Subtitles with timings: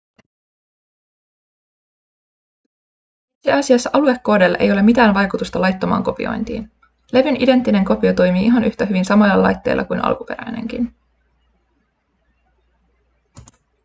[3.37, 6.71] itse asiassa aluekoodeilla ei ole mitään vaikutusta laittomaan kopiointiin
[7.11, 10.95] levyn identtinen kopio toimii ihan yhtä hyvin samoilla laitteilla kuin alkuperäinenkin